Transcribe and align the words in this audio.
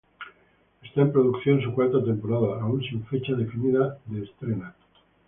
Está 0.81 1.01
en 1.01 1.11
producción 1.11 1.61
su 1.61 1.75
cuarta 1.75 2.03
temporada, 2.03 2.59
aún 2.59 2.81
sin 2.81 3.05
fecha 3.05 3.33
definida 3.35 3.99
de 4.07 4.23
estrena. 4.23 4.73